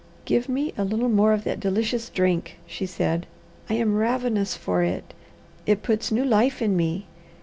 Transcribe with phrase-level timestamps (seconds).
[0.25, 3.27] "Give me a little more of that delicious drink," she said.
[3.69, 5.13] "I am ravenous for it.
[5.67, 7.05] It puts new life in me.